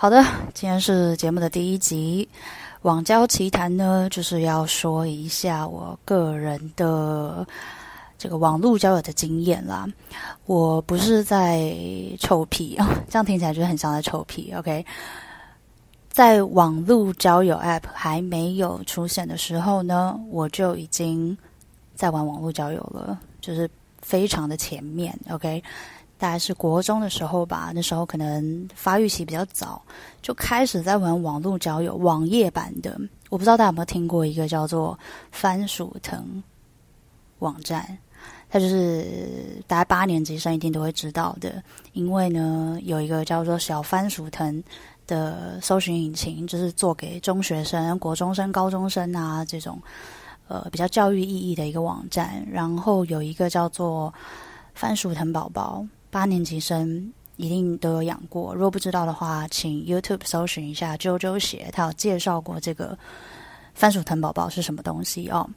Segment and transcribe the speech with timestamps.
[0.00, 0.24] 好的，
[0.54, 2.26] 今天是节目的第一集，
[2.80, 7.46] 网交奇谈呢，就是要说一下我个人的
[8.16, 9.86] 这个网络交友的经验啦。
[10.46, 11.70] 我不是在
[12.18, 14.50] 臭屁啊， 这样听起来就很像在臭屁。
[14.54, 14.82] OK，
[16.08, 21.36] 在网络交友 App 还没有出现的时候呢，我就已经
[21.94, 23.68] 在玩网络交友了，就是
[24.00, 25.14] 非常的前面。
[25.28, 25.62] OK。
[26.20, 29.80] 大概是国中的时候吧，那时候可能发育期比较早，
[30.20, 33.00] 就开始在玩网络交友，网页版的。
[33.30, 34.98] 我不知道大家有没有听过一个叫做
[35.32, 36.42] 番薯藤
[37.38, 37.96] 网站，
[38.50, 41.62] 它就是大概八年级生一定都会知道的，
[41.94, 44.62] 因为呢有一个叫做小番薯藤
[45.06, 49.80] 的搜寻引擎，就是做给中学生、国中生、高中生啊这种
[50.48, 52.46] 呃比较教育意义的一个网站。
[52.52, 54.12] 然后有一个叫做
[54.74, 55.82] 番薯藤宝宝。
[56.10, 62.98] 八年级生一定都有养过，如果不知道的话，请 YouTube 搜寻一下啾啾鞋，他有介绍过这个
[63.72, 65.48] 番薯藤宝宝是什么东西哦。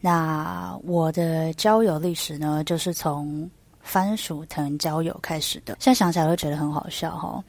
[0.00, 3.48] 那我的交友历史呢，就是从
[3.80, 5.76] 番薯藤交友开始的。
[5.78, 7.44] 现在想起来都觉得很好笑哈、哦。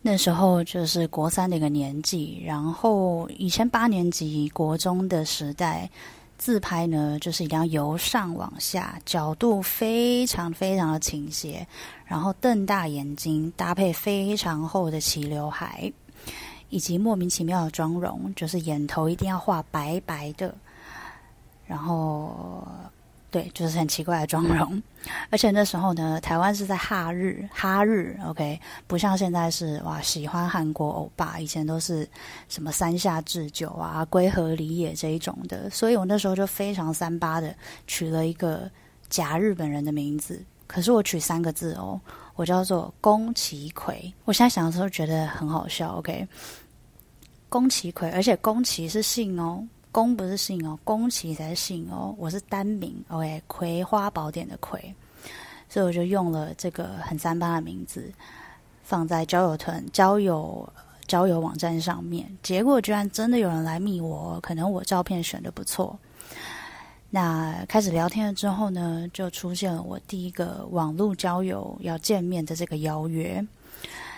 [0.00, 5.90] 那时候就是国三的一个年纪，然后以前八年级国中的时代。
[6.38, 11.66] 自拍呢，就是一定要由上往下，角度非常非常的倾斜，
[12.04, 15.92] 然后瞪大眼睛，搭配非常厚的齐刘海，
[16.68, 20.54] 以及莫名其妙的妆容，就是眼头一定要画白白的，
[21.66, 22.66] 然后。
[23.36, 24.82] 对，就是很奇怪的妆容，
[25.28, 32.08] 而且那时候呢，台湾是在哈日，哈日，OK，不像现在是哇，喜欢韩国欧巴，以前都是
[32.48, 37.54] 什么三下智久啊、龟河里野这一种的，所以我那时候就非常三八的
[37.86, 38.70] 取了一个
[39.10, 42.00] 假日本人的名字，可是我取三个字哦，
[42.36, 46.26] 我叫做宫崎葵，我现在想的时候觉得很好笑，OK，
[47.50, 49.62] 宫崎葵，而且宫崎是姓哦。
[49.96, 52.14] 宫不是姓哦，宫崎才是姓哦。
[52.18, 54.94] 我是单名，OK，葵花宝典的葵，
[55.70, 58.12] 所以我就用了这个很三八的名字，
[58.82, 60.70] 放在交友团、交友
[61.06, 62.30] 交友网站上面。
[62.42, 65.98] 结果居然真的有人来密我，可能我照片选的不错。
[67.08, 73.42] 那开始聊天了之后呢，就出现了我第一个网络交友要见面的这个邀约。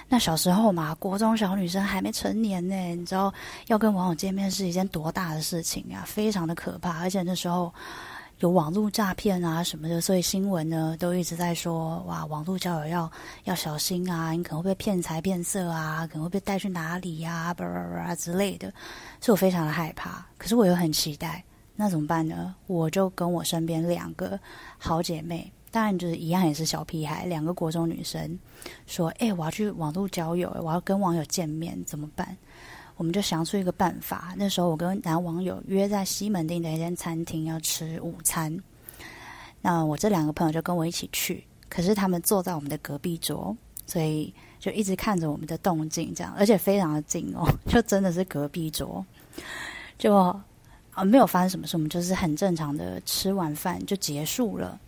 [0.08, 3.32] 那小时候嘛，国中小女生还没成年呢，你知道
[3.66, 6.98] 要跟网友见面是一件多大的事情啊，非常的可怕。
[7.00, 7.70] 而且那时候
[8.38, 13.12] 有网络诈骗啊什么的，所以新闻呢都一直在说，哇，网络交友要
[13.44, 18.72] 要小心啊，你可能会被骗财骗色啊，可能会被带去哪里呀，巴拉巴拉之类的，
[19.20, 20.24] 所以我非常的害怕。
[20.38, 21.44] 可是我又很期待，
[21.76, 22.54] 那怎么办呢？
[22.66, 24.40] 我就跟我身边两个
[24.78, 25.52] 好姐妹。
[25.70, 28.38] 当然，就是一样，也是小屁孩，两个国中女生
[28.86, 32.36] 说：“哎、我要去网络交友，我要跟网友见面，怎么办？”
[32.96, 34.34] 我们就想出一个办法。
[34.36, 38.58] 那时候，我跟男网友约在西门町的一间餐厅要吃午餐。
[39.60, 43.56] 那我这两个朋友就跟我一起去，可是他们坐在我们的隔壁桌，
[43.86, 49.04] 所以就一直看着我们的动静，这样，而且非常的近哦， 就真的是隔壁桌。
[49.96, 50.14] 就
[50.92, 54.80] 啊，没有发生什么事，我们就是很正常的吃完饭就结束了。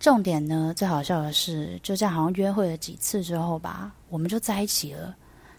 [0.00, 5.14] 重点呢，最好笑的是，就这样好像约会了几次之后吧，我们就在一起了。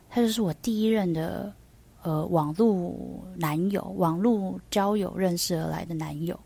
[0.09, 1.53] 他就是我第一任的
[2.01, 2.97] 呃网络
[3.35, 6.37] 男友，网络交友认识而来的男友。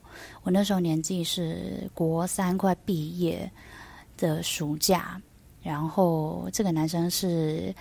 [0.44, 3.50] 我那时候年纪是国三快毕业
[4.18, 5.20] 的暑假，
[5.64, 7.74] 然后这个男生是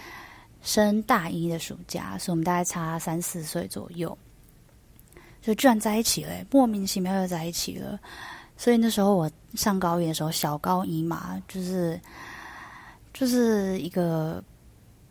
[0.63, 4.17] 升大一的暑假，所以我们大概差三四岁左右，
[5.43, 7.99] 就居然在一起了，莫名其妙又在一起了。
[8.57, 12.01] 所以那时候我上高一的时候，小高一嘛，就是
[13.13, 14.43] 就是一个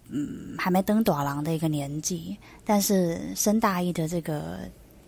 [0.09, 4.59] 嗯还没登短廊的一个年纪，但是升大一的这个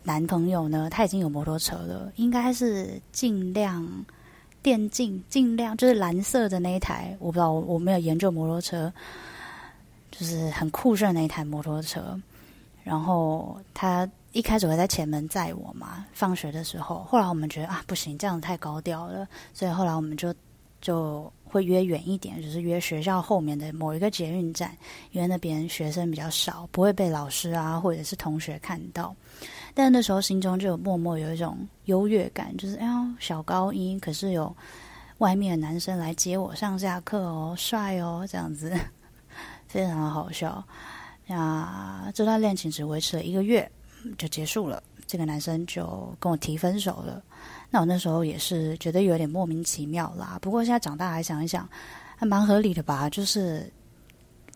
[0.04, 3.88] 男朋友呢，他已经有摩托车了，应该是尽量
[4.62, 8.92] 电竞，尽量就是蓝色的那一台，我不知道，我我没有研究摩托车，
[10.12, 12.20] 就是很酷炫的那一台摩托车，
[12.84, 14.08] 然后他。
[14.36, 17.06] 一开始会在前门载我嘛，放学的时候。
[17.06, 20.36] 后来我们觉得啊，不行，这样太高调了，所以后来我们就
[20.82, 24.76] 就会约远一点，就是约学校后面的某一个捷运站，
[25.12, 29.16] 因为那边学生比较少，不会被老师啊或者是同学看到。
[29.74, 34.54] 但那时候心中就有默默有一种优越感，就是哎呦，小高一，可是有
[35.20, 38.78] 外面的男生来接我上下课哦，帅哦，这样子
[39.66, 40.62] 非常好笑。
[41.26, 43.72] 那这段恋情只维持了一个月。
[44.18, 47.24] 就结束了，这个男生就跟我提分手了。
[47.70, 50.38] 那我那时候也是觉得有点莫名其妙啦。
[50.42, 51.68] 不过现在长大还想一想，
[52.16, 53.10] 还蛮合理的吧？
[53.10, 53.72] 就是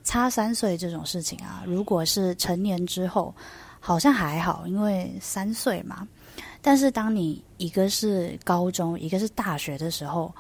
[0.03, 3.33] 差三岁这种事情啊，如果是成年之后，
[3.79, 6.07] 好像还好，因为三岁嘛。
[6.61, 10.33] 但是当你一个是高中，一个是大学的时候，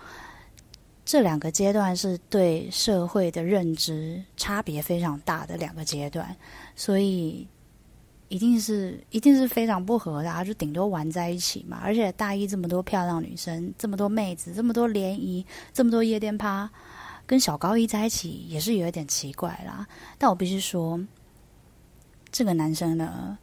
[1.05, 6.35] 这两个阶段是对社会的认知差别非常大的两个阶段，
[6.75, 7.47] 所以
[8.29, 11.79] 一定是一定是非常不合的啊，就顶多玩在一起嘛。
[11.83, 16.69] 而且大一这么多漂亮女生，这么多妹子，这么多联谊，这么多夜店趴，
[17.25, 19.85] 跟小高一在一起也是有一点奇怪啦。
[20.17, 20.97] 但我必须说，
[22.31, 23.37] 这个男生呢。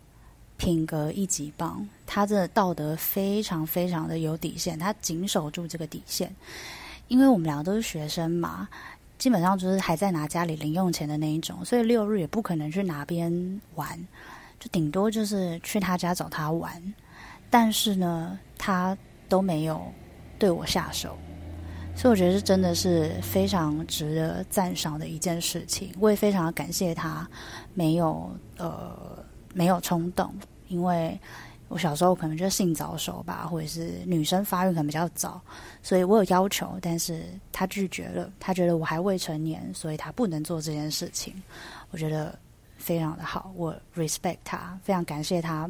[0.58, 6.34] 品格一级棒，他的道德非常非常的有底线，他谨守住这个底线。
[7.08, 8.66] 因为我们两个都是学生嘛，
[9.18, 14.08] 基本上就是还在拿家里零用钱的那一种，所以六日也不可能去哪边玩，
[14.58, 16.94] 就顶多就是去他家找他玩。
[17.50, 18.96] 但是呢，他
[19.28, 19.80] 都没有
[20.38, 21.16] 对我下手，
[21.94, 25.92] 所以我觉得这真的是非常值得赞赏的一件事情。
[25.98, 27.28] 我也非常感谢他
[27.74, 29.24] 没有呃。
[29.56, 30.30] 没有冲动，
[30.68, 31.18] 因为
[31.68, 35.40] 我小时候可能就性早熟吧，或者是女生发育可能比较早，
[35.82, 41.42] 所以我有要求，但是他拒绝了，他觉得我还未成年，所以他不能做这件事情。
[41.90, 42.38] 我觉得
[42.76, 45.68] 非常的好，我 respect 他，非常感谢他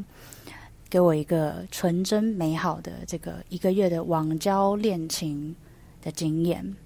[0.89, 5.55] 给我一个纯真美好的这个一个月的网交恋情
[6.03, 6.77] 的经验。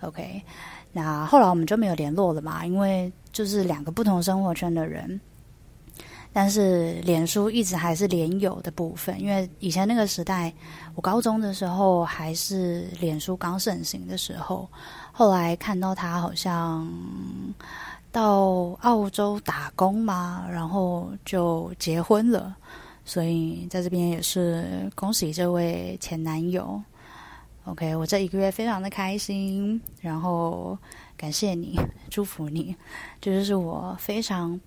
[0.00, 0.42] OK，
[0.92, 5.20] 那后来我们就没有联络了嘛，因为就是两个不同生活圈的人。
[6.32, 10.52] 但是脸书一直还是连友的部分，因为以前那个时代，
[10.94, 14.68] 我高中的时候还是脸书刚盛行的时候。
[15.10, 16.88] 后来看到他好像
[18.12, 22.56] 到澳洲打工嘛，然后就结婚了，
[23.04, 26.80] 所以在这边也是恭喜这位前男友。
[27.64, 30.76] OK，我这一个月非常的开心，然后
[31.16, 31.78] 感谢你，
[32.10, 32.74] 祝福你，
[33.20, 34.60] 这就是我非常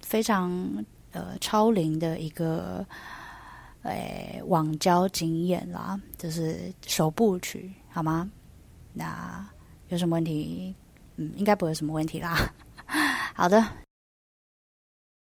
[0.00, 0.84] 非常。
[1.12, 2.86] 呃，超龄的一个
[3.82, 8.30] 诶网交经验啦，就是首部曲，好吗？
[8.92, 9.44] 那
[9.88, 10.72] 有什么问题？
[11.16, 12.38] 嗯，应该不会有什么问题啦。
[13.40, 13.64] 好的，